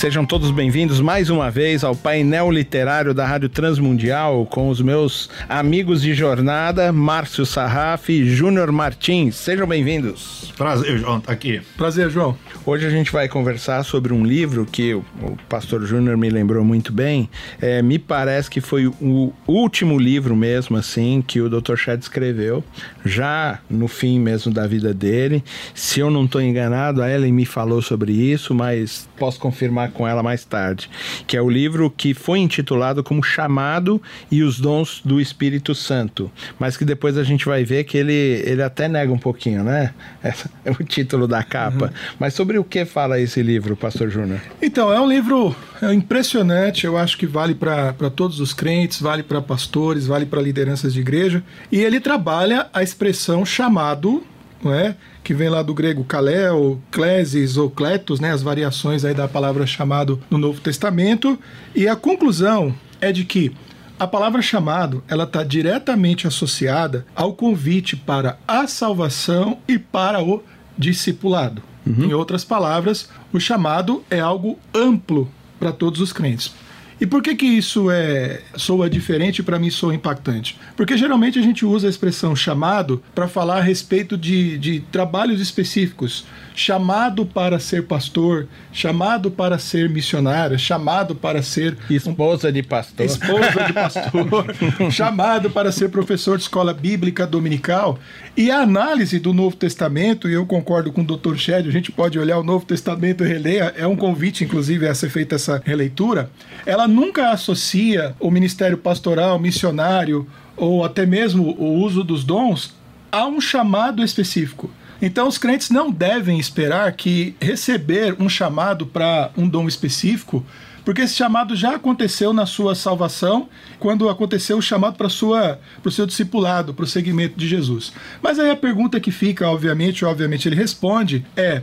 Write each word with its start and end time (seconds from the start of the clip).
Sejam 0.00 0.24
todos 0.24 0.50
bem-vindos 0.50 0.98
mais 0.98 1.28
uma 1.28 1.50
vez 1.50 1.84
ao 1.84 1.94
painel 1.94 2.50
literário 2.50 3.12
da 3.12 3.26
Rádio 3.26 3.50
Transmundial 3.50 4.46
com 4.46 4.70
os 4.70 4.80
meus 4.80 5.28
amigos 5.46 6.00
de 6.00 6.14
jornada, 6.14 6.90
Márcio 6.90 7.44
Sarraf 7.44 8.08
e 8.08 8.24
Júnior 8.24 8.72
Martins. 8.72 9.36
Sejam 9.36 9.66
bem-vindos. 9.66 10.54
Prazer, 10.56 10.96
João, 10.96 11.20
tá 11.20 11.30
aqui. 11.30 11.60
Prazer, 11.76 12.08
João. 12.08 12.34
Hoje 12.64 12.86
a 12.86 12.90
gente 12.90 13.12
vai 13.12 13.28
conversar 13.28 13.82
sobre 13.82 14.14
um 14.14 14.24
livro 14.24 14.64
que 14.64 14.94
o, 14.94 15.04
o 15.22 15.36
pastor 15.50 15.84
Júnior 15.84 16.16
me 16.16 16.30
lembrou 16.30 16.64
muito 16.64 16.94
bem. 16.94 17.28
É, 17.60 17.82
me 17.82 17.98
parece 17.98 18.48
que 18.48 18.62
foi 18.62 18.86
o 18.86 19.32
último 19.46 19.98
livro 19.98 20.34
mesmo, 20.34 20.78
assim, 20.78 21.22
que 21.26 21.42
o 21.42 21.50
Dr. 21.50 21.76
Shedd 21.76 22.00
escreveu, 22.00 22.64
já 23.04 23.58
no 23.68 23.86
fim 23.86 24.18
mesmo 24.18 24.50
da 24.50 24.66
vida 24.66 24.94
dele. 24.94 25.44
Se 25.74 26.00
eu 26.00 26.10
não 26.10 26.24
estou 26.24 26.40
enganado, 26.40 27.02
a 27.02 27.10
Ellen 27.10 27.32
me 27.32 27.44
falou 27.44 27.82
sobre 27.82 28.12
isso, 28.12 28.54
mas 28.54 29.06
posso 29.18 29.38
confirmar 29.38 29.89
com 29.90 30.06
ela 30.06 30.22
mais 30.22 30.44
tarde, 30.44 30.88
que 31.26 31.36
é 31.36 31.42
o 31.42 31.48
livro 31.48 31.90
que 31.90 32.14
foi 32.14 32.38
intitulado 32.38 33.02
como 33.02 33.22
Chamado 33.22 34.00
e 34.30 34.42
os 34.42 34.60
Dons 34.60 35.00
do 35.04 35.20
Espírito 35.20 35.74
Santo, 35.74 36.30
mas 36.58 36.76
que 36.76 36.84
depois 36.84 37.16
a 37.16 37.24
gente 37.24 37.44
vai 37.44 37.64
ver 37.64 37.84
que 37.84 37.96
ele, 37.96 38.12
ele 38.12 38.62
até 38.62 38.88
nega 38.88 39.12
um 39.12 39.18
pouquinho, 39.18 39.62
né? 39.62 39.92
Esse 40.22 40.48
é 40.64 40.70
o 40.70 40.84
título 40.84 41.26
da 41.26 41.42
capa. 41.42 41.86
Uhum. 41.86 41.92
Mas 42.18 42.34
sobre 42.34 42.58
o 42.58 42.64
que 42.64 42.84
fala 42.84 43.20
esse 43.20 43.42
livro, 43.42 43.76
Pastor 43.76 44.10
Júnior? 44.10 44.40
Então, 44.60 44.92
é 44.92 45.00
um 45.00 45.08
livro 45.08 45.54
é 45.82 45.92
impressionante, 45.94 46.84
eu 46.84 46.96
acho 46.96 47.16
que 47.16 47.26
vale 47.26 47.54
para 47.54 48.10
todos 48.14 48.38
os 48.38 48.52
crentes, 48.52 49.00
vale 49.00 49.22
para 49.22 49.40
pastores, 49.40 50.06
vale 50.06 50.26
para 50.26 50.40
lideranças 50.42 50.92
de 50.92 51.00
igreja, 51.00 51.42
e 51.72 51.80
ele 51.80 52.00
trabalha 52.00 52.68
a 52.72 52.82
expressão 52.82 53.44
chamado 53.46 54.22
não 54.62 54.74
é? 54.74 54.94
que 55.22 55.34
vem 55.34 55.48
lá 55.48 55.62
do 55.62 55.74
grego 55.74 56.04
kaleo, 56.04 56.80
klesis 56.90 57.56
ou 57.56 57.70
kletos, 57.70 58.20
né? 58.20 58.32
as 58.32 58.42
variações 58.42 59.04
aí 59.04 59.14
da 59.14 59.28
palavra 59.28 59.66
chamado 59.66 60.20
no 60.30 60.38
Novo 60.38 60.60
Testamento. 60.60 61.38
E 61.74 61.86
a 61.86 61.96
conclusão 61.96 62.74
é 63.00 63.12
de 63.12 63.24
que 63.24 63.52
a 63.98 64.06
palavra 64.06 64.40
chamado 64.40 65.04
ela 65.06 65.24
está 65.24 65.44
diretamente 65.44 66.26
associada 66.26 67.04
ao 67.14 67.34
convite 67.34 67.96
para 67.96 68.38
a 68.48 68.66
salvação 68.66 69.58
e 69.68 69.78
para 69.78 70.22
o 70.22 70.42
discipulado. 70.76 71.62
Uhum. 71.86 72.04
Em 72.04 72.14
outras 72.14 72.44
palavras, 72.44 73.08
o 73.32 73.38
chamado 73.38 74.02
é 74.10 74.20
algo 74.20 74.58
amplo 74.74 75.30
para 75.58 75.72
todos 75.72 76.00
os 76.00 76.12
crentes. 76.12 76.52
E 77.00 77.06
por 77.06 77.22
que 77.22 77.34
que 77.34 77.46
isso 77.46 77.90
é 77.90 78.42
soa 78.56 78.90
diferente 78.90 79.42
para 79.42 79.58
mim 79.58 79.70
soa 79.70 79.94
impactante? 79.94 80.58
Porque 80.76 80.98
geralmente 80.98 81.38
a 81.38 81.42
gente 81.42 81.64
usa 81.64 81.86
a 81.86 81.90
expressão 81.90 82.36
chamado 82.36 83.02
para 83.14 83.26
falar 83.26 83.58
a 83.58 83.62
respeito 83.62 84.18
de, 84.18 84.58
de 84.58 84.80
trabalhos 84.92 85.40
específicos, 85.40 86.26
chamado 86.54 87.24
para 87.24 87.58
ser 87.58 87.86
pastor, 87.86 88.46
chamado 88.70 89.30
para 89.30 89.58
ser 89.58 89.88
missionária, 89.88 90.58
chamado 90.58 91.14
para 91.14 91.40
ser 91.42 91.74
esposa 91.88 92.52
de 92.52 92.62
pastor, 92.62 93.06
esposa 93.06 93.64
de 93.64 93.72
pastor, 93.72 94.54
chamado 94.92 95.48
para 95.48 95.72
ser 95.72 95.88
professor 95.88 96.36
de 96.36 96.42
escola 96.42 96.74
bíblica 96.74 97.26
dominical. 97.26 97.98
E 98.36 98.50
a 98.50 98.60
análise 98.60 99.18
do 99.18 99.32
Novo 99.32 99.56
Testamento, 99.56 100.28
e 100.28 100.34
eu 100.34 100.44
concordo 100.44 100.92
com 100.92 101.00
o 101.00 101.04
Dr. 101.04 101.36
Shed, 101.36 101.66
a 101.66 101.72
gente 101.72 101.90
pode 101.90 102.18
olhar 102.18 102.38
o 102.38 102.44
Novo 102.44 102.66
Testamento 102.66 103.24
e 103.24 103.28
reler, 103.28 103.72
é 103.76 103.86
um 103.86 103.96
convite 103.96 104.44
inclusive 104.44 104.86
a 104.86 104.94
ser 104.94 105.08
feita 105.08 105.36
essa 105.36 105.62
releitura. 105.64 106.30
Ela 106.66 106.89
nunca 106.90 107.30
associa 107.30 108.14
o 108.20 108.30
ministério 108.30 108.76
pastoral, 108.76 109.38
missionário 109.38 110.26
ou 110.56 110.84
até 110.84 111.06
mesmo 111.06 111.54
o 111.58 111.78
uso 111.78 112.04
dos 112.04 112.24
dons 112.24 112.74
a 113.10 113.26
um 113.26 113.40
chamado 113.40 114.04
específico. 114.04 114.70
Então, 115.02 115.26
os 115.26 115.38
crentes 115.38 115.70
não 115.70 115.90
devem 115.90 116.38
esperar 116.38 116.92
que 116.92 117.34
receber 117.40 118.14
um 118.20 118.28
chamado 118.28 118.84
para 118.84 119.30
um 119.36 119.48
dom 119.48 119.66
específico, 119.66 120.44
porque 120.84 121.02
esse 121.02 121.14
chamado 121.14 121.56
já 121.56 121.76
aconteceu 121.76 122.32
na 122.32 122.44
sua 122.44 122.74
salvação, 122.74 123.48
quando 123.78 124.08
aconteceu 124.08 124.58
o 124.58 124.62
chamado 124.62 124.96
para 124.96 125.06
o 125.06 125.90
seu 125.90 126.06
discipulado, 126.06 126.74
para 126.74 126.84
o 126.84 126.88
segmento 126.88 127.38
de 127.38 127.48
Jesus. 127.48 127.92
Mas 128.22 128.38
aí 128.38 128.50
a 128.50 128.56
pergunta 128.56 129.00
que 129.00 129.10
fica, 129.10 129.48
obviamente, 129.48 130.04
obviamente 130.04 130.48
ele 130.48 130.56
responde, 130.56 131.24
é. 131.34 131.62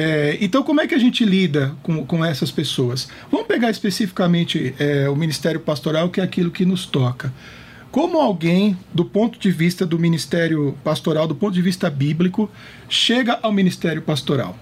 É, 0.00 0.38
então, 0.40 0.62
como 0.62 0.80
é 0.80 0.86
que 0.86 0.94
a 0.94 0.98
gente 0.98 1.24
lida 1.24 1.74
com, 1.82 2.06
com 2.06 2.24
essas 2.24 2.52
pessoas? 2.52 3.08
Vamos 3.32 3.48
pegar 3.48 3.68
especificamente 3.68 4.72
é, 4.78 5.08
o 5.08 5.16
ministério 5.16 5.58
pastoral, 5.58 6.08
que 6.08 6.20
é 6.20 6.22
aquilo 6.22 6.52
que 6.52 6.64
nos 6.64 6.86
toca. 6.86 7.34
Como 7.90 8.20
alguém, 8.20 8.78
do 8.94 9.04
ponto 9.04 9.40
de 9.40 9.50
vista 9.50 9.84
do 9.84 9.98
ministério 9.98 10.78
pastoral, 10.84 11.26
do 11.26 11.34
ponto 11.34 11.52
de 11.52 11.60
vista 11.60 11.90
bíblico, 11.90 12.48
chega 12.88 13.40
ao 13.42 13.50
ministério 13.50 14.00
pastoral? 14.00 14.56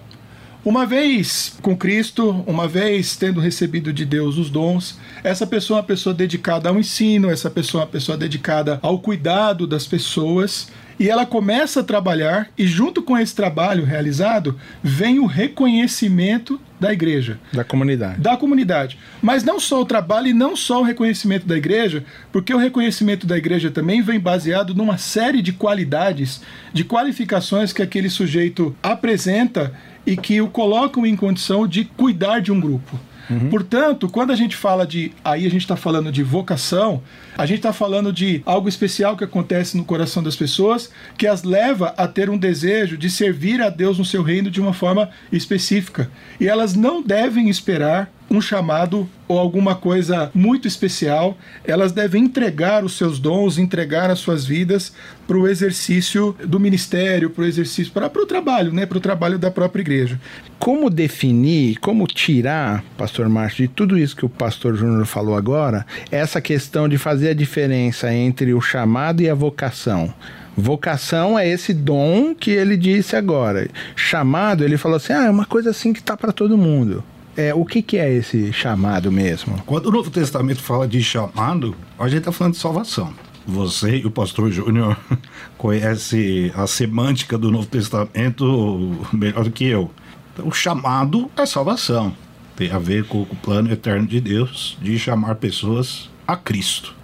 Uma 0.65 0.87
vez 0.87 1.59
com 1.61 1.77
Cristo, 1.77 2.43
uma 2.47 2.67
vez 2.67 3.15
tendo 3.15 3.39
recebido 3.39 3.93
de 3.93 4.07
Deus 4.07 4.39
os 4.39 4.49
dons, 4.49 4.99
essa 5.23 5.47
pessoa 5.47 5.81
é 5.81 5.81
uma 5.83 5.87
pessoa 5.87 6.15
dedicada 6.15 6.71
ao 6.71 6.79
ensino, 6.79 7.29
essa 7.29 7.51
pessoa 7.51 7.83
é 7.83 7.85
uma 7.85 7.93
pessoa 7.93 8.17
dedicada 8.17 8.81
ao 8.83 9.01
cuidado 9.01 9.67
das 9.67 9.87
pessoas, 9.87 10.69
e 10.99 11.11
ela 11.11 11.27
começa 11.27 11.81
a 11.81 11.84
trabalhar, 11.84 12.49
e 12.57 12.67
junto 12.67 13.03
com 13.03 13.17
esse 13.19 13.34
trabalho 13.34 13.84
realizado, 13.84 14.59
vem 14.83 15.19
o 15.19 15.27
reconhecimento 15.27 16.61
da 16.81 16.93
igreja. 16.93 17.39
Da 17.53 17.65
comunidade. 17.65 18.21
Da 18.21 18.37
comunidade. 18.37 18.99
Mas 19.21 19.45
não 19.45 19.59
só 19.61 19.81
o 19.81 19.87
trabalho 19.87 20.29
e 20.29 20.34
não 20.34 20.57
só 20.57 20.81
o 20.81 20.84
reconhecimento 20.84 21.47
da 21.47 21.57
igreja, 21.57 22.05
porque 22.33 22.53
o 22.53 22.59
reconhecimento 22.59 23.27
da 23.27 23.37
igreja 23.37 23.71
também 23.71 24.03
vem 24.03 24.19
baseado 24.19 24.75
numa 24.75 24.99
série 24.99 25.43
de 25.43 25.53
qualidades, 25.53 26.41
de 26.73 26.84
qualificações 26.84 27.73
que 27.73 27.83
aquele 27.83 28.09
sujeito 28.09 28.75
apresenta 28.83 29.73
e 30.07 30.17
que 30.17 30.41
o 30.41 30.49
colocam 30.49 31.05
em 31.05 31.17
condição 31.17 31.67
de 31.67 31.84
cuidar 31.84 32.41
de 32.41 32.53
um 32.53 32.61
grupo. 32.61 32.99
Uhum. 33.29 33.51
Portanto, 33.51 34.09
quando 34.09 34.31
a 34.31 34.37
gente 34.37 34.57
fala 34.57 34.87
de. 34.87 35.13
Aí 35.25 35.47
a 35.47 35.51
gente 35.51 35.63
está 35.63 35.77
falando 35.77 36.13
de 36.13 36.23
vocação, 36.23 37.03
a 37.37 37.45
gente 37.47 37.59
está 37.59 37.73
falando 37.73 38.13
de 38.13 38.43
algo 38.47 38.69
especial 38.69 39.17
que 39.17 39.25
acontece 39.25 39.77
no 39.77 39.85
coração 39.85 40.23
das 40.23 40.37
pessoas, 40.37 40.91
que 41.17 41.27
as 41.27 41.43
leva 41.43 41.95
a 41.97 42.07
ter 42.07 42.31
um 42.31 42.39
desejo 42.39 42.97
de 42.97 43.11
servir 43.11 43.61
a 43.61 43.69
Deus 43.69 43.99
no 43.99 44.05
seu 44.05 44.23
reino 44.23 44.51
de 44.51 44.61
uma 44.61 44.73
forma 44.73 45.11
específica. 45.33 46.11
E 46.41 46.49
elas 46.49 46.75
não 46.75 47.03
devem 47.03 47.49
esperar 47.49 48.11
um 48.31 48.41
chamado 48.41 49.09
ou 49.29 49.39
alguma 49.39 49.75
coisa 49.75 50.31
muito 50.35 50.69
especial, 50.69 51.37
elas 51.65 51.93
devem 51.93 52.25
entregar 52.25 52.85
os 52.85 52.97
seus 52.97 53.19
dons, 53.19 53.59
entregar 53.59 54.11
as 54.11 54.19
suas 54.19 54.45
vidas 54.45 54.93
para 55.27 55.37
o 55.37 55.49
exercício 55.49 56.37
do 56.45 56.61
ministério, 56.61 57.31
para 57.31 57.43
o 57.43 57.47
exercício, 57.47 57.93
para, 57.93 58.07
o 58.07 58.27
trabalho, 58.27 58.73
né, 58.73 58.87
para 58.87 58.99
o 58.99 59.01
trabalho 59.01 59.39
da 59.39 59.51
própria 59.51 59.81
igreja. 59.81 60.21
Como 60.59 60.89
definir, 60.89 61.78
como 61.78 62.07
tirar, 62.07 62.84
pastor 62.97 63.28
Márcio, 63.28 63.67
de 63.67 63.75
tudo 63.75 63.99
isso 63.99 64.17
que 64.17 64.25
o 64.25 64.29
pastor 64.29 64.77
Júnior 64.77 65.07
falou 65.07 65.37
agora, 65.37 65.84
essa 66.11 66.41
questão 66.41 66.89
de 66.89 66.99
fazer 66.99 67.31
a 67.31 67.34
diferença 67.34 68.13
entre 68.13 68.55
o 68.55 68.61
chamado 68.61 69.22
e 69.22 69.29
a 69.29 69.34
vocação? 69.34 70.13
Vocação 70.57 71.39
é 71.39 71.47
esse 71.47 71.75
dom 71.75 72.34
que 72.34 72.51
ele 72.51 72.79
disse 72.79 73.15
agora. 73.15 73.69
Chamado, 73.95 74.65
ele 74.65 74.79
falou 74.79 74.97
assim: 74.97 75.13
ah, 75.13 75.27
é 75.27 75.31
uma 75.31 75.45
coisa 75.45 75.69
assim 75.69 75.93
que 75.93 75.99
está 75.99 76.17
para 76.17 76.33
todo 76.33 76.57
mundo. 76.57 77.05
É, 77.36 77.54
o 77.54 77.66
que, 77.66 77.83
que 77.83 77.98
é 77.98 78.10
esse 78.10 78.50
chamado 78.50 79.12
mesmo? 79.12 79.62
Quando 79.66 79.86
o 79.86 79.92
Novo 79.92 80.10
Testamento 80.10 80.62
fala 80.62 80.88
de 80.88 81.03
chamado, 81.03 81.77
a 81.98 82.09
gente 82.09 82.21
está 82.21 82.33
falando 82.33 82.54
de 82.54 82.59
salvação. 82.59 83.12
Você 83.47 83.98
e 83.98 84.06
o 84.06 84.10
pastor 84.10 84.50
Júnior 84.50 84.98
conhecem 85.59 86.50
a 86.56 86.66
semântica 86.66 87.36
do 87.36 87.50
Novo 87.50 87.66
Testamento 87.66 89.06
melhor 89.12 89.44
do 89.44 89.50
que 89.50 89.66
eu. 89.66 89.91
Então, 90.33 90.48
o 90.48 90.53
chamado 90.53 91.30
é 91.36 91.44
salvação. 91.44 92.16
Tem 92.56 92.71
a 92.71 92.78
ver 92.78 93.04
com 93.04 93.22
o 93.22 93.36
plano 93.36 93.71
eterno 93.71 94.06
de 94.06 94.18
Deus 94.18 94.78
de 94.80 94.98
chamar 94.98 95.34
pessoas 95.34 96.10
a 96.27 96.36
Cristo. 96.36 96.94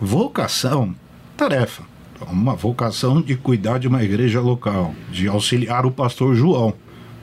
Vocação, 0.00 0.92
tarefa. 1.36 1.84
Uma 2.28 2.56
vocação 2.56 3.22
de 3.22 3.36
cuidar 3.36 3.78
de 3.78 3.86
uma 3.86 4.02
igreja 4.02 4.40
local, 4.40 4.92
de 5.12 5.28
auxiliar 5.28 5.86
o 5.86 5.92
pastor 5.92 6.34
João. 6.34 6.74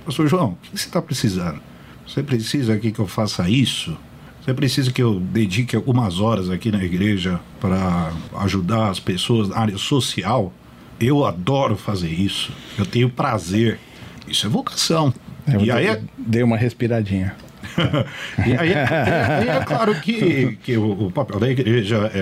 Pastor 0.06 0.26
João, 0.28 0.52
o 0.52 0.56
que 0.56 0.70
você 0.70 0.88
está 0.88 1.02
precisando? 1.02 1.60
Você 2.08 2.24
precisa 2.24 2.74
aqui 2.74 2.92
que 2.92 3.00
eu 3.00 3.08
faça 3.08 3.50
isso? 3.50 3.98
Você 4.44 4.54
precisa 4.54 4.92
que 4.92 5.02
eu 5.02 5.20
dedique 5.20 5.76
algumas 5.76 6.20
horas 6.20 6.50
aqui 6.50 6.72
na 6.72 6.84
igreja 6.84 7.40
para 7.60 8.14
ajudar 8.42 8.90
as 8.90 9.00
pessoas 9.00 9.50
na 9.50 9.58
área 9.58 9.78
social? 9.78 10.54
Eu 11.00 11.26
adoro 11.26 11.76
fazer 11.76 12.10
isso. 12.10 12.54
Eu 12.78 12.86
tenho 12.86 13.10
prazer. 13.10 13.80
Isso 14.28 14.46
é 14.46 14.50
vocação. 14.50 15.14
Eu 15.52 15.62
e 15.62 15.72
aí 15.72 15.88
é, 15.88 16.02
dei 16.18 16.44
uma 16.44 16.58
respiradinha. 16.58 17.36
e 18.46 18.54
aí, 18.56 18.72
é, 18.72 18.88
aí 19.40 19.50
é 19.50 19.64
claro 19.66 20.00
que, 20.00 20.58
que 20.64 20.78
o, 20.78 21.08
o 21.08 21.12
papel 21.12 21.40
da 21.40 21.50
igreja 21.50 22.12
é, 22.14 22.20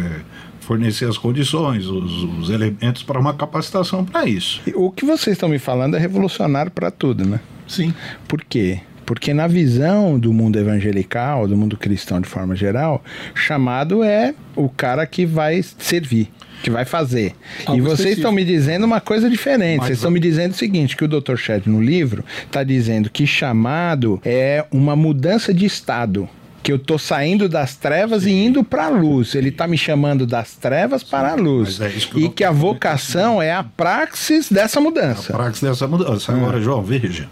é 0.00 0.20
fornecer 0.60 1.08
as 1.08 1.18
condições, 1.18 1.86
os, 1.86 2.22
os 2.38 2.50
elementos 2.50 3.02
para 3.02 3.20
uma 3.20 3.34
capacitação 3.34 4.04
para 4.04 4.26
isso. 4.26 4.62
O 4.74 4.90
que 4.90 5.04
vocês 5.04 5.34
estão 5.34 5.48
me 5.48 5.58
falando 5.58 5.96
é 5.96 5.98
revolucionário 5.98 6.70
para 6.70 6.90
tudo, 6.90 7.26
né? 7.26 7.40
Sim. 7.66 7.94
Por 8.26 8.42
quê? 8.44 8.80
Porque 9.04 9.34
na 9.34 9.46
visão 9.46 10.18
do 10.18 10.32
mundo 10.32 10.58
evangelical, 10.58 11.46
do 11.46 11.56
mundo 11.56 11.76
cristão 11.76 12.20
de 12.20 12.28
forma 12.28 12.56
geral, 12.56 13.02
chamado 13.34 14.02
é 14.02 14.34
o 14.56 14.68
cara 14.68 15.06
que 15.06 15.26
vai 15.26 15.62
servir 15.78 16.30
que 16.62 16.70
vai 16.70 16.86
fazer. 16.86 17.34
Algo 17.66 17.78
e 17.78 17.80
vocês 17.82 18.16
estão 18.16 18.32
me 18.32 18.42
dizendo 18.42 18.84
uma 18.84 19.00
coisa 19.00 19.28
diferente. 19.28 19.80
Mas, 19.80 19.86
vocês 19.88 19.98
estão 19.98 20.10
me 20.10 20.18
dizendo 20.18 20.52
o 20.52 20.54
seguinte: 20.54 20.96
que 20.96 21.04
o 21.04 21.08
Dr. 21.08 21.36
Shed 21.36 21.68
no 21.68 21.80
livro 21.80 22.24
está 22.46 22.64
dizendo 22.64 23.10
que 23.10 23.26
chamado 23.26 24.18
é 24.24 24.64
uma 24.72 24.96
mudança 24.96 25.52
de 25.52 25.66
estado 25.66 26.26
que 26.62 26.72
eu 26.72 26.78
tô 26.78 26.96
saindo 26.96 27.46
das 27.46 27.76
trevas 27.76 28.22
Sim. 28.22 28.30
e 28.30 28.46
indo 28.46 28.64
para 28.64 28.86
a 28.86 28.88
luz. 28.88 29.34
Ele 29.34 29.50
tá 29.50 29.68
me 29.68 29.76
chamando 29.76 30.26
das 30.26 30.54
trevas 30.54 31.02
Sim, 31.02 31.08
para 31.10 31.32
a 31.32 31.34
luz. 31.34 31.78
É 31.78 31.90
que 31.90 32.24
e 32.24 32.28
que 32.30 32.42
a 32.42 32.50
vocação 32.50 33.42
é 33.42 33.52
a 33.52 33.62
praxis 33.62 34.50
dessa 34.50 34.80
mudança. 34.80 35.30
É 35.30 35.36
a 35.36 35.38
praxis 35.38 35.62
dessa 35.62 35.86
mudança. 35.86 36.32
Agora, 36.32 36.56
ah. 36.56 36.60
João, 36.62 36.82
veja, 36.82 37.28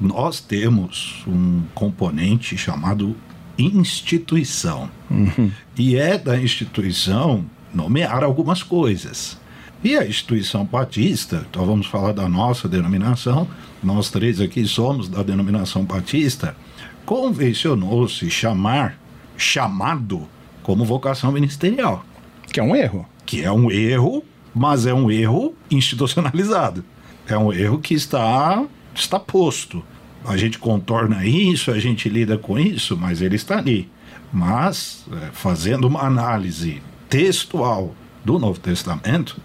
nós 0.00 0.40
temos 0.40 1.24
um 1.26 1.62
componente 1.74 2.56
chamado 2.56 3.16
instituição. 3.58 4.90
Uhum. 5.10 5.50
E 5.76 5.96
é 5.96 6.18
da 6.18 6.38
instituição 6.38 7.44
nomear 7.72 8.22
algumas 8.22 8.62
coisas. 8.62 9.38
E 9.84 9.96
a 9.96 10.06
instituição 10.06 10.64
batista, 10.64 11.46
então 11.48 11.64
vamos 11.64 11.86
falar 11.86 12.12
da 12.12 12.28
nossa 12.28 12.68
denominação, 12.68 13.46
nós 13.82 14.10
três 14.10 14.40
aqui 14.40 14.66
somos 14.66 15.08
da 15.08 15.22
denominação 15.22 15.84
batista, 15.84 16.56
convencionou-se 17.04 18.28
chamar 18.30 18.98
chamado 19.36 20.26
como 20.62 20.84
vocação 20.84 21.30
ministerial. 21.30 22.04
Que 22.52 22.58
é 22.58 22.62
um 22.62 22.74
erro. 22.74 23.06
Que 23.24 23.44
é 23.44 23.52
um 23.52 23.70
erro, 23.70 24.24
mas 24.54 24.86
é 24.86 24.94
um 24.94 25.10
erro 25.10 25.54
institucionalizado. 25.70 26.84
É 27.28 27.36
um 27.36 27.52
erro 27.52 27.78
que 27.78 27.94
está, 27.94 28.64
está 29.00 29.18
posto. 29.20 29.84
A 30.24 30.36
gente 30.36 30.58
contorna 30.58 31.24
isso, 31.24 31.70
a 31.70 31.78
gente 31.78 32.08
lida 32.08 32.36
com 32.36 32.58
isso, 32.58 32.96
mas 32.96 33.22
ele 33.22 33.36
está 33.36 33.58
ali. 33.58 33.88
Mas, 34.32 35.04
é, 35.12 35.30
fazendo 35.32 35.86
uma 35.86 36.02
análise 36.02 36.82
textual 37.08 37.94
do 38.24 38.38
Novo 38.38 38.58
Testamento, 38.58 39.40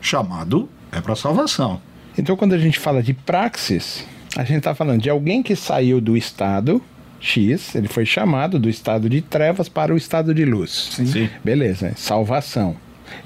chamado 0.00 0.68
é 0.90 1.00
para 1.00 1.14
salvação. 1.14 1.80
Então, 2.16 2.36
quando 2.36 2.54
a 2.54 2.58
gente 2.58 2.78
fala 2.78 3.02
de 3.02 3.12
praxis, 3.12 4.06
a 4.36 4.44
gente 4.44 4.58
está 4.58 4.74
falando 4.74 5.02
de 5.02 5.10
alguém 5.10 5.42
que 5.42 5.54
saiu 5.54 6.00
do 6.00 6.16
estado 6.16 6.82
X, 7.20 7.74
ele 7.74 7.88
foi 7.88 8.04
chamado 8.04 8.58
do 8.58 8.68
estado 8.68 9.08
de 9.08 9.20
trevas 9.20 9.68
para 9.68 9.94
o 9.94 9.96
estado 9.96 10.34
de 10.34 10.44
luz. 10.44 10.88
Sim. 10.92 11.06
Sim. 11.06 11.30
Beleza, 11.44 11.92
salvação. 11.96 12.76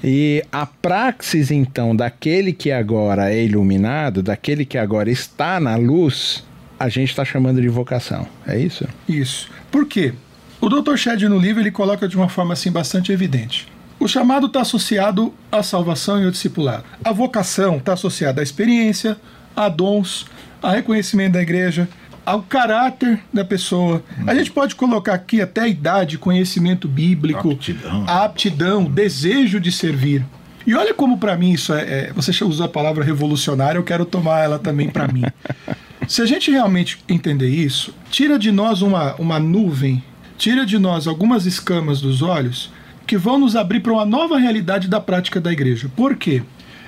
E 0.03 0.43
a 0.51 0.65
praxis, 0.65 1.51
então, 1.51 1.95
daquele 1.95 2.53
que 2.53 2.71
agora 2.71 3.31
é 3.31 3.43
iluminado, 3.43 4.21
daquele 4.21 4.65
que 4.65 4.77
agora 4.77 5.09
está 5.09 5.59
na 5.59 5.75
luz, 5.75 6.43
a 6.79 6.89
gente 6.89 7.09
está 7.09 7.25
chamando 7.25 7.61
de 7.61 7.67
vocação. 7.67 8.27
É 8.45 8.57
isso? 8.57 8.87
Isso. 9.07 9.49
Por 9.71 9.85
quê? 9.85 10.13
O 10.59 10.69
Dr. 10.69 10.95
Shed 10.95 11.27
no 11.27 11.37
livro 11.37 11.61
ele 11.61 11.71
coloca 11.71 12.07
de 12.07 12.15
uma 12.15 12.29
forma 12.29 12.53
assim 12.53 12.71
bastante 12.71 13.11
evidente. 13.11 13.67
O 13.99 14.07
chamado 14.07 14.47
está 14.47 14.61
associado 14.61 15.33
à 15.51 15.63
salvação 15.63 16.21
e 16.21 16.25
ao 16.25 16.31
discipulado. 16.31 16.83
A 17.03 17.11
vocação 17.11 17.77
está 17.77 17.93
associada 17.93 18.41
à 18.41 18.43
experiência, 18.43 19.17
a 19.55 19.69
dons, 19.69 20.27
a 20.61 20.71
reconhecimento 20.71 21.33
da 21.33 21.41
igreja, 21.41 21.87
ao 22.27 22.41
caráter 22.41 23.21
da 23.33 23.45
pessoa. 23.45 24.03
A 24.27 24.35
gente 24.35 24.51
pode 24.51 24.75
colocar 24.75 25.13
aqui 25.13 25.39
até 25.39 25.61
a 25.61 25.67
idade, 25.69 26.17
conhecimento 26.17 26.85
bíblico, 26.85 27.51
aptidão, 27.51 28.03
a 28.05 28.25
aptidão 28.25 28.83
desejo 28.83 29.61
de 29.61 29.71
servir. 29.71 30.25
E 30.65 30.75
olha 30.75 30.93
como 30.93 31.17
para 31.17 31.37
mim 31.37 31.53
isso 31.53 31.73
é, 31.73 31.83
é, 31.83 32.13
Você 32.13 32.43
usa 32.43 32.65
a 32.65 32.67
palavra 32.67 33.01
revolucionário, 33.01 33.79
eu 33.79 33.83
quero 33.83 34.03
tomar 34.03 34.43
ela 34.43 34.59
também 34.59 34.89
para 34.89 35.07
mim. 35.07 35.23
Se 36.05 36.21
a 36.21 36.25
gente 36.25 36.51
realmente 36.51 36.99
entender 37.07 37.47
isso, 37.47 37.93
tira 38.11 38.37
de 38.37 38.51
nós 38.51 38.81
uma, 38.81 39.15
uma 39.15 39.39
nuvem, 39.39 40.03
tira 40.37 40.65
de 40.65 40.77
nós 40.77 41.07
algumas 41.07 41.45
escamas 41.45 42.01
dos 42.01 42.21
olhos 42.21 42.69
que 43.05 43.17
vão 43.17 43.39
nos 43.39 43.55
abrir 43.55 43.79
para 43.79 43.93
uma 43.93 44.05
nova 44.05 44.37
realidade 44.37 44.89
da 44.89 44.99
prática 44.99 45.39
da 45.39 45.53
igreja. 45.53 45.89
Por 45.95 46.17
quê? 46.17 46.43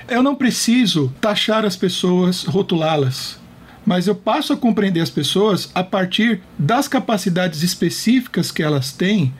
Eu 0.09 0.21
não 0.21 0.35
preciso 0.35 1.13
taxar 1.21 1.63
as 1.63 1.77
pessoas, 1.77 2.43
rotulá-las 2.43 3.39
mas 3.89 4.05
eu 4.05 4.13
passo 4.13 4.53
a 4.53 4.55
compreender 4.55 4.99
as 4.99 5.09
pessoas 5.09 5.71
a 5.73 5.83
partir 5.83 6.41
das 6.59 6.87
capacidades 6.87 7.63
específicas 7.63 8.51
que 8.51 8.61
elas 8.61 8.91
têm 8.91 9.33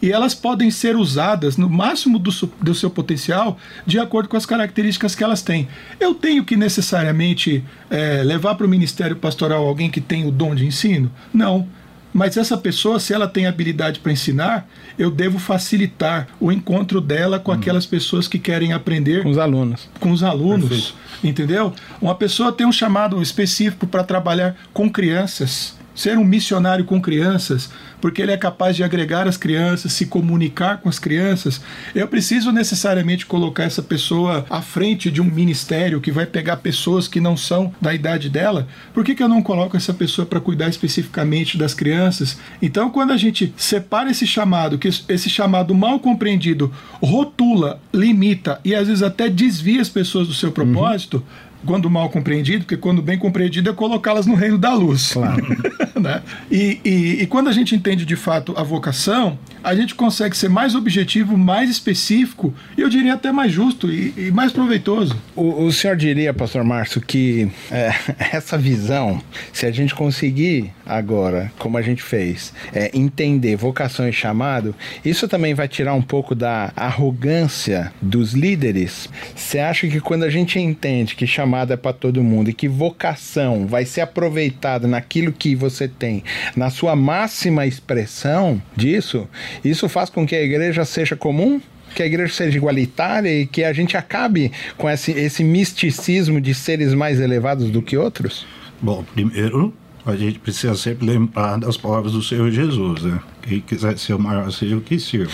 e 0.00 0.12
elas 0.12 0.36
podem 0.36 0.70
ser 0.70 0.94
usadas 0.94 1.56
no 1.56 1.68
máximo 1.68 2.16
do, 2.16 2.30
do, 2.62 2.76
seu 2.76 2.90
potencial 2.90 3.58
de 3.84 3.98
acordo 3.98 4.28
com 4.28 4.36
as 4.36 4.46
características 4.46 5.16
que 5.16 5.24
elas 5.24 5.42
têm. 5.42 5.66
Eu 5.98 6.14
tenho 6.14 6.44
que 6.44 6.56
necessariamente 6.56 7.64
é, 7.90 8.22
levar 8.22 8.54
para 8.54 8.66
o 8.66 8.68
ministério 8.68 9.16
pastoral 9.16 9.66
alguém 9.66 9.90
que 9.90 10.00
tem 10.00 10.24
o 10.24 10.30
dom 10.30 10.54
de 10.54 10.64
ensino? 10.64 11.10
Não. 11.34 11.66
Mas 12.12 12.36
essa 12.36 12.56
pessoa, 12.56 12.98
se 12.98 13.12
ela 13.12 13.28
tem 13.28 13.46
habilidade 13.46 14.00
para 14.00 14.12
ensinar, 14.12 14.68
eu 14.98 15.10
devo 15.10 15.38
facilitar 15.38 16.28
o 16.40 16.50
encontro 16.50 17.00
dela 17.00 17.38
com 17.38 17.52
hum. 17.52 17.54
aquelas 17.54 17.86
pessoas 17.86 18.26
que 18.26 18.38
querem 18.38 18.72
aprender. 18.72 19.22
Com 19.22 19.30
os 19.30 19.38
alunos. 19.38 19.88
Com 20.00 20.10
os 20.10 20.22
alunos. 20.22 20.68
Perfeito. 20.68 20.94
Entendeu? 21.22 21.72
Uma 22.00 22.14
pessoa 22.14 22.52
tem 22.52 22.66
um 22.66 22.72
chamado 22.72 23.20
específico 23.20 23.86
para 23.86 24.04
trabalhar 24.04 24.56
com 24.72 24.90
crianças 24.90 25.77
ser 25.98 26.16
um 26.16 26.24
missionário 26.24 26.84
com 26.84 27.00
crianças, 27.00 27.68
porque 28.00 28.22
ele 28.22 28.30
é 28.30 28.36
capaz 28.36 28.76
de 28.76 28.84
agregar 28.84 29.26
as 29.26 29.36
crianças, 29.36 29.92
se 29.92 30.06
comunicar 30.06 30.78
com 30.78 30.88
as 30.88 30.96
crianças, 30.96 31.60
eu 31.92 32.06
preciso 32.06 32.52
necessariamente 32.52 33.26
colocar 33.26 33.64
essa 33.64 33.82
pessoa 33.82 34.46
à 34.48 34.62
frente 34.62 35.10
de 35.10 35.20
um 35.20 35.24
ministério 35.24 36.00
que 36.00 36.12
vai 36.12 36.24
pegar 36.24 36.58
pessoas 36.58 37.08
que 37.08 37.20
não 37.20 37.36
são 37.36 37.74
da 37.80 37.92
idade 37.92 38.30
dela. 38.30 38.68
Por 38.94 39.04
que, 39.04 39.12
que 39.12 39.22
eu 39.22 39.28
não 39.28 39.42
coloco 39.42 39.76
essa 39.76 39.92
pessoa 39.92 40.24
para 40.24 40.40
cuidar 40.40 40.68
especificamente 40.68 41.58
das 41.58 41.74
crianças? 41.74 42.38
Então, 42.62 42.90
quando 42.90 43.12
a 43.12 43.16
gente 43.16 43.52
separa 43.56 44.08
esse 44.08 44.26
chamado, 44.26 44.78
que 44.78 44.86
esse 44.86 45.28
chamado 45.28 45.74
mal 45.74 45.98
compreendido 45.98 46.72
rotula, 47.02 47.80
limita 47.92 48.60
e 48.64 48.72
às 48.72 48.86
vezes 48.86 49.02
até 49.02 49.28
desvia 49.28 49.80
as 49.80 49.88
pessoas 49.88 50.28
do 50.28 50.34
seu 50.34 50.52
propósito, 50.52 51.16
uhum 51.16 51.47
quando 51.66 51.90
mal 51.90 52.08
compreendido, 52.10 52.64
porque 52.64 52.76
quando 52.76 53.02
bem 53.02 53.18
compreendido 53.18 53.70
é 53.70 53.72
colocá-las 53.72 54.26
no 54.26 54.34
reino 54.34 54.58
da 54.58 54.74
luz. 54.74 55.12
Claro. 55.12 55.44
né? 56.00 56.22
e, 56.50 56.80
e, 56.84 57.22
e, 57.22 57.26
quando 57.26 57.48
a 57.48 57.52
gente 57.52 57.74
entende 57.74 58.04
de 58.04 58.16
fato 58.16 58.54
a 58.56 58.62
vocação, 58.62 59.38
a 59.68 59.74
gente 59.74 59.94
consegue 59.94 60.34
ser 60.34 60.48
mais 60.48 60.74
objetivo, 60.74 61.36
mais 61.36 61.68
específico 61.68 62.54
e 62.76 62.80
eu 62.80 62.88
diria 62.88 63.12
até 63.12 63.30
mais 63.30 63.52
justo 63.52 63.90
e, 63.90 64.14
e 64.16 64.30
mais 64.30 64.50
proveitoso. 64.50 65.14
O, 65.36 65.64
o, 65.64 65.70
senhor 65.70 65.94
diria, 65.94 66.32
pastor 66.32 66.64
Márcio, 66.64 67.02
que 67.02 67.50
é, 67.70 67.92
essa 68.32 68.56
visão, 68.56 69.22
se 69.52 69.66
a 69.66 69.70
gente 69.70 69.94
conseguir 69.94 70.72
agora, 70.86 71.52
como 71.58 71.76
a 71.76 71.82
gente 71.82 72.02
fez, 72.02 72.54
é, 72.72 72.90
entender 72.94 73.56
vocação 73.56 74.08
e 74.08 74.12
chamado, 74.12 74.74
isso 75.04 75.28
também 75.28 75.52
vai 75.52 75.68
tirar 75.68 75.92
um 75.92 76.00
pouco 76.00 76.34
da 76.34 76.72
arrogância 76.74 77.92
dos 78.00 78.32
líderes. 78.32 79.10
Você 79.36 79.58
acha 79.58 79.86
que 79.86 80.00
quando 80.00 80.22
a 80.22 80.30
gente 80.30 80.58
entende 80.58 81.14
que 81.14 81.26
chamado 81.26 81.74
é 81.74 81.76
para 81.76 81.92
todo 81.92 82.24
mundo 82.24 82.48
e 82.48 82.54
que 82.54 82.68
vocação 82.68 83.66
vai 83.66 83.84
ser 83.84 84.00
aproveitada 84.00 84.88
naquilo 84.88 85.30
que 85.30 85.54
você 85.54 85.86
tem, 85.86 86.24
na 86.56 86.70
sua 86.70 86.96
máxima 86.96 87.66
expressão 87.66 88.62
disso, 88.74 89.28
isso 89.64 89.88
faz 89.88 90.10
com 90.10 90.26
que 90.26 90.34
a 90.34 90.42
igreja 90.42 90.84
seja 90.84 91.16
comum? 91.16 91.60
que 91.94 92.02
a 92.02 92.06
igreja 92.06 92.32
seja 92.32 92.56
igualitária 92.56 93.28
e 93.28 93.46
que 93.46 93.64
a 93.64 93.72
gente 93.72 93.96
acabe 93.96 94.52
com 94.76 94.88
esse, 94.88 95.10
esse 95.12 95.42
misticismo 95.42 96.40
de 96.40 96.54
seres 96.54 96.94
mais 96.94 97.18
elevados 97.18 97.70
do 97.70 97.82
que 97.82 97.96
outros? 97.96 98.46
Bom, 98.80 99.02
primeiro, 99.14 99.74
a 100.06 100.16
gente 100.16 100.38
precisa 100.38 100.74
sempre 100.74 101.06
lembrar 101.06 101.58
das 101.58 101.76
palavras 101.76 102.12
do 102.12 102.22
Senhor 102.22 102.50
Jesus, 102.50 103.02
né? 103.02 103.20
Quem 103.42 103.60
quiser 103.60 103.98
ser 103.98 104.14
o 104.14 104.18
maior, 104.18 104.50
seja 104.52 104.76
o 104.76 104.80
que 104.80 104.98
sirva. 104.98 105.32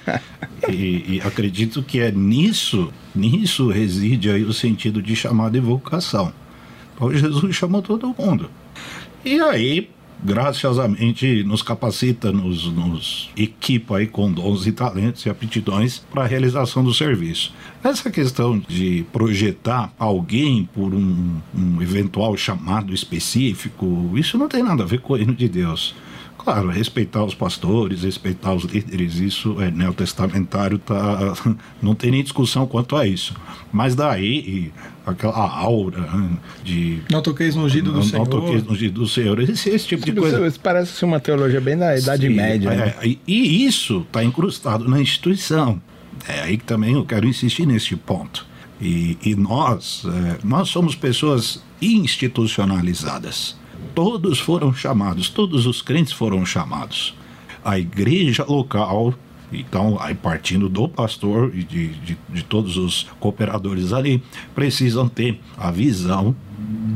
e, 0.68 1.16
e, 1.16 1.22
acredito 1.24 1.82
que 1.82 2.00
é 2.00 2.10
nisso, 2.10 2.92
nisso 3.14 3.68
reside 3.68 4.30
aí 4.30 4.44
o 4.44 4.52
sentido 4.52 5.02
de 5.02 5.16
chamada 5.16 5.56
e 5.56 5.60
vocação. 5.60 6.32
Então 6.94 7.12
Jesus 7.12 7.56
chamou 7.56 7.82
todo 7.82 8.14
mundo. 8.18 8.50
E 9.24 9.40
aí, 9.40 9.90
graciosamente 10.22 11.44
nos 11.44 11.62
capacita, 11.62 12.32
nos, 12.32 12.66
nos 12.72 13.30
equipa 13.36 13.98
aí 13.98 14.06
com 14.06 14.30
dons 14.30 14.66
e 14.66 14.72
talentos 14.72 15.24
e 15.24 15.30
aptidões 15.30 15.98
para 16.10 16.24
a 16.24 16.26
realização 16.26 16.82
do 16.82 16.92
serviço. 16.92 17.52
Essa 17.82 18.10
questão 18.10 18.58
de 18.58 19.04
projetar 19.12 19.92
alguém 19.98 20.68
por 20.74 20.94
um, 20.94 21.36
um 21.54 21.80
eventual 21.80 22.36
chamado 22.36 22.92
específico, 22.92 24.12
isso 24.14 24.36
não 24.36 24.48
tem 24.48 24.62
nada 24.62 24.82
a 24.82 24.86
ver 24.86 25.00
com 25.00 25.12
o 25.12 25.16
reino 25.16 25.34
de 25.34 25.48
Deus. 25.48 25.94
Claro, 26.48 26.70
respeitar 26.70 27.22
os 27.24 27.34
pastores, 27.34 28.04
respeitar 28.04 28.54
os 28.54 28.64
líderes, 28.64 29.16
isso 29.16 29.60
é 29.60 29.70
neotestamentário, 29.70 30.78
tá, 30.78 31.34
não 31.82 31.94
tem 31.94 32.10
nem 32.10 32.22
discussão 32.22 32.66
quanto 32.66 32.96
a 32.96 33.06
isso. 33.06 33.34
Mas 33.70 33.94
daí, 33.94 34.72
aquela 35.04 35.46
aura 35.46 36.00
né, 36.00 36.30
de. 36.64 37.00
Não 37.10 37.20
toqueis 37.20 37.54
no 37.54 37.64
ungido 37.64 37.92
do 37.92 37.98
não, 37.98 38.02
Senhor. 38.02 38.20
Não 38.20 38.26
toqueis 38.26 38.64
no 38.64 38.72
ungido 38.72 39.02
do 39.02 39.06
Senhor. 39.06 39.38
Esse, 39.40 39.68
esse 39.68 39.86
tipo 39.86 40.06
de 40.06 40.12
coisa. 40.12 40.46
Isso 40.46 40.58
parece 40.58 40.92
ser 40.92 41.04
uma 41.04 41.20
teologia 41.20 41.60
bem 41.60 41.76
da 41.76 41.98
Idade 41.98 42.26
Sim, 42.26 42.34
Média. 42.34 42.70
né? 42.70 42.94
é, 43.02 43.06
e, 43.06 43.20
e 43.26 43.66
isso 43.66 44.06
está 44.06 44.24
incrustado 44.24 44.88
na 44.88 44.98
instituição. 44.98 45.78
É 46.26 46.40
aí 46.44 46.56
que 46.56 46.64
também 46.64 46.94
eu 46.94 47.04
quero 47.04 47.26
insistir 47.26 47.66
neste 47.66 47.94
ponto. 47.94 48.46
E, 48.80 49.18
e 49.22 49.34
nós, 49.34 50.02
é, 50.06 50.38
nós 50.42 50.70
somos 50.70 50.94
pessoas 50.94 51.62
institucionalizadas. 51.82 53.54
Todos 53.98 54.38
foram 54.38 54.72
chamados, 54.72 55.28
todos 55.28 55.66
os 55.66 55.82
crentes 55.82 56.12
foram 56.12 56.46
chamados. 56.46 57.16
A 57.64 57.80
igreja 57.80 58.44
local, 58.44 59.12
então, 59.52 59.98
aí 60.00 60.14
partindo 60.14 60.68
do 60.68 60.88
pastor 60.88 61.50
e 61.52 61.64
de, 61.64 61.88
de, 61.88 62.18
de 62.28 62.44
todos 62.44 62.76
os 62.76 63.08
cooperadores 63.18 63.92
ali, 63.92 64.22
precisam 64.54 65.08
ter 65.08 65.40
a 65.56 65.72
visão 65.72 66.36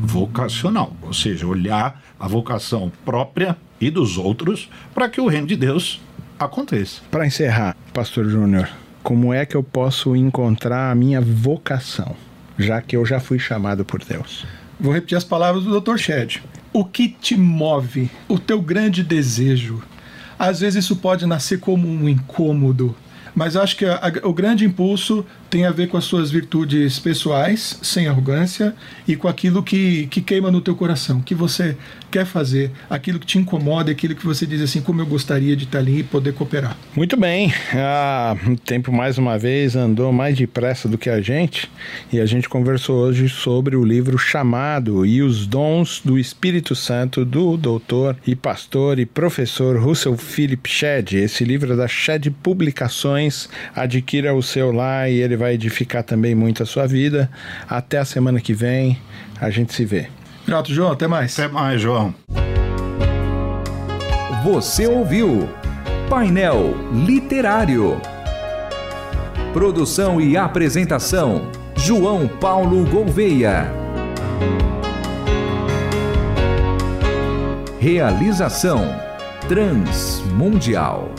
vocacional, 0.03 0.97
ou 1.03 1.13
seja, 1.13 1.45
olhar 1.45 2.01
a 2.21 2.29
vocação 2.29 2.93
própria 3.05 3.57
e 3.81 3.91
dos 3.91 4.17
outros 4.17 4.71
para 4.95 5.09
que 5.09 5.21
o 5.21 5.27
reino 5.27 5.49
de 5.49 5.57
Deus 5.57 6.01
aconteça. 6.39 7.03
Para 7.11 7.27
encerrar, 7.27 7.77
Pastor 7.93 8.29
Júnior, 8.29 8.69
como 9.03 9.35
é 9.35 9.45
que 9.45 9.57
eu 9.57 9.65
posso 9.65 10.15
encontrar 10.15 10.93
a 10.93 10.95
minha 10.95 11.21
vocação, 11.21 12.15
já 12.57 12.81
que 12.81 12.97
eu 12.97 13.05
já 13.05 13.19
fui 13.19 13.41
chamado 13.41 13.85
por 13.85 14.05
Deus? 14.05 14.47
Vou 14.79 14.93
repetir 14.93 15.19
as 15.19 15.25
palavras 15.25 15.65
do 15.65 15.81
Dr. 15.81 15.97
Shed. 15.97 16.41
O 16.73 16.85
que 16.85 17.09
te 17.09 17.37
move? 17.37 18.11
O 18.27 18.39
teu 18.39 18.63
grande 18.63 19.03
desejo? 19.03 19.83
Às 20.39 20.61
vezes 20.61 20.85
isso 20.85 20.97
pode 20.97 21.27
nascer 21.27 21.61
como 21.61 21.87
um 21.87 22.09
incômodo, 22.09 22.97
mas 23.35 23.57
acho 23.57 23.77
que 23.77 23.85
a, 23.85 23.97
a, 23.97 24.27
o 24.27 24.33
grande 24.33 24.65
impulso 24.65 25.25
tem 25.53 25.67
a 25.67 25.71
ver 25.71 25.89
com 25.89 25.99
as 25.99 26.05
suas 26.05 26.31
virtudes 26.31 26.99
pessoais, 26.99 27.79
sem 27.83 28.09
arrogância, 28.09 28.75
e 29.07 29.15
com 29.15 29.29
aquilo 29.29 29.63
que, 29.63 30.07
que 30.07 30.23
queima 30.23 30.51
no 30.51 30.63
teu 30.63 30.75
coração, 30.75 31.21
que 31.21 31.35
você 31.35 31.77
quer 32.11 32.25
fazer, 32.25 32.71
aquilo 32.89 33.19
que 33.19 33.27
te 33.27 33.39
incomoda, 33.39 33.91
aquilo 33.91 34.15
que 34.15 34.25
você 34.25 34.47
diz 34.47 34.63
assim, 34.63 34.81
como 34.81 35.03
eu 35.03 35.07
gostaria 35.07 35.55
de 35.55 35.65
estar 35.65 35.79
ali 35.79 35.99
e 35.99 36.03
poder 36.03 36.33
cooperar. 36.33 36.75
Muito 36.97 37.19
bem, 37.19 37.53
ah, 37.75 38.35
o 38.47 38.57
tempo 38.57 38.91
mais 38.91 39.19
uma 39.19 39.37
vez 39.39 39.77
andou 39.77 40.11
mais 40.11 40.39
depressa 40.39 40.89
do 40.89 40.97
que 40.97 41.11
a 41.11 41.21
gente, 41.21 41.71
e 42.11 42.19
a 42.19 42.25
gente 42.25 42.49
conversou 42.49 42.97
hoje 42.97 43.29
sobre 43.29 43.77
o 43.77 43.85
livro 43.85 44.17
Chamado 44.17 45.05
e 45.05 45.21
os 45.21 45.47
Dons 45.47 46.01
do 46.03 46.19
Espírito 46.19 46.75
Santo 46.75 47.27
do 47.27 47.59
doutor 47.59 48.17
e 48.27 48.35
pastor 48.35 48.99
e 48.99 49.05
professor 49.05 49.79
Russell 49.79 50.17
Philip 50.17 50.67
Shedd. 50.67 51.13
Esse 51.13 51.45
livro 51.45 51.75
é 51.75 51.77
da 51.77 51.89
Shedd 51.89 52.31
Publicações, 52.43 53.51
adquira 53.77 54.35
o 54.35 54.43
seu 54.43 54.73
lá 54.73 55.11
e 55.11 55.21
ele 55.21 55.42
vai 55.43 55.55
edificar 55.55 56.05
também 56.05 56.37
muito 56.37 56.63
a 56.63 56.67
sua 56.67 56.87
vida. 56.87 57.29
Até 57.69 57.99
a 57.99 58.05
semana 58.05 58.41
que 58.41 58.55
vem, 58.55 58.97
a 59.41 59.51
gente 59.51 59.75
se 59.75 59.85
vê. 59.85 60.09
Grato, 60.47 60.73
João. 60.73 60.93
Até 60.93 61.09
mais. 61.09 61.39
Até 61.39 61.53
mais, 61.53 61.81
João. 61.81 62.15
Você 64.45 64.87
ouviu 64.87 65.49
Painel 66.09 66.75
Literário. 66.93 68.01
Produção 69.53 70.21
e 70.21 70.37
apresentação: 70.37 71.51
João 71.77 72.29
Paulo 72.29 72.85
Gouveia. 72.87 73.71
Realização: 77.81 78.95
Transmundial. 79.49 81.11